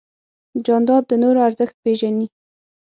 [0.65, 2.27] جانداد د نورو ارزښت پېژني.